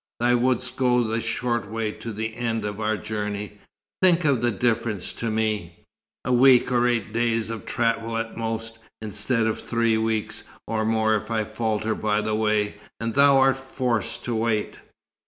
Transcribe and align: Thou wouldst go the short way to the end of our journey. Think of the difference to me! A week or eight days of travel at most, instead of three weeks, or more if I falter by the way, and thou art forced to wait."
Thou 0.19 0.35
wouldst 0.37 0.77
go 0.77 1.03
the 1.03 1.21
short 1.21 1.69
way 1.69 1.91
to 1.91 2.11
the 2.11 2.35
end 2.35 2.65
of 2.65 2.79
our 2.81 2.97
journey. 2.97 3.59
Think 4.01 4.25
of 4.25 4.41
the 4.41 4.49
difference 4.49 5.13
to 5.13 5.29
me! 5.29 5.83
A 6.25 6.33
week 6.33 6.71
or 6.71 6.87
eight 6.87 7.13
days 7.13 7.51
of 7.51 7.67
travel 7.67 8.17
at 8.17 8.35
most, 8.35 8.79
instead 8.99 9.45
of 9.45 9.61
three 9.61 9.99
weeks, 9.99 10.43
or 10.65 10.85
more 10.85 11.13
if 11.15 11.29
I 11.29 11.43
falter 11.43 11.93
by 11.93 12.19
the 12.19 12.33
way, 12.33 12.77
and 12.99 13.13
thou 13.13 13.37
art 13.37 13.57
forced 13.57 14.25
to 14.25 14.33
wait." 14.33 14.79